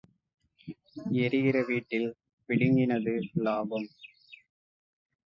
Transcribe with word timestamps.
எரிகிற 1.17 1.57
வீட்டில் 1.61 2.07
பிடுங்கினது 2.49 3.13
லாபம். 3.43 3.87